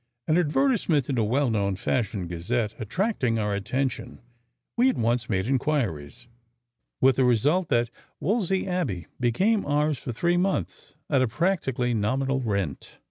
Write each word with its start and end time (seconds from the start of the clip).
An 0.27 0.35
advertisement 0.35 1.11
in 1.11 1.19
a 1.19 1.23
well 1.23 1.51
known 1.51 1.75
fashion 1.75 2.25
gazette 2.27 2.73
attracting 2.79 3.37
our 3.37 3.53
attention, 3.53 4.19
we 4.75 4.89
at 4.89 4.97
once 4.97 5.29
made 5.29 5.45
inquiries, 5.45 6.27
with 7.01 7.17
the 7.17 7.23
result 7.23 7.69
that 7.69 7.91
Wolsey 8.19 8.65
Abbey 8.67 9.05
became 9.19 9.63
ours 9.63 9.99
for 9.99 10.11
three 10.11 10.37
months 10.37 10.95
at 11.07 11.21
a 11.21 11.27
practically 11.27 11.93
nominal 11.93 12.41
rent. 12.41 12.97